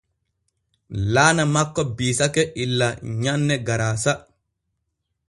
Laana 1.17 1.45
makko 1.57 1.85
biisake 1.99 2.47
illa 2.65 2.89
nyanne 3.21 3.61
garaasa. 3.69 4.17